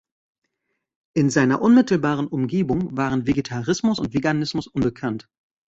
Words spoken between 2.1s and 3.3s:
Umgebung waren